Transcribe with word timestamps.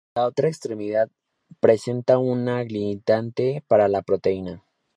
La 0.15 0.25
otra 0.25 0.47
extremidad 0.47 1.11
presenta 1.59 2.17
un 2.17 2.49
aglutinante 2.49 3.63
para 3.67 3.87
la 3.87 4.01
proteína. 4.01 4.63